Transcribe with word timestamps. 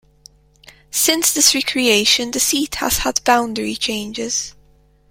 Since 0.89 1.31
this 1.31 1.53
recreation 1.53 2.31
the 2.31 2.39
seat 2.39 2.73
has 2.73 2.97
had 2.97 3.23
boundary 3.23 3.75
changes. 3.75 4.55